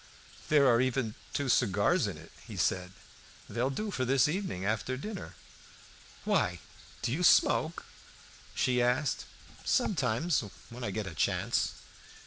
[0.49, 2.91] "There are even two cigars in it," said
[3.47, 5.35] he; "they'll do for this evening after dinner."
[6.25, 6.57] "Why,
[7.03, 7.85] do you smoke?"
[8.55, 9.25] she asked.
[9.63, 11.73] "Sometimes, when I get a chance."